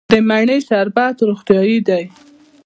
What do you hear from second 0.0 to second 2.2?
د مڼې شربت روغتیایی دی.